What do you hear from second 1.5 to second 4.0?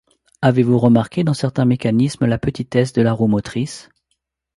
mécanismes la petitesse de la roue motrice?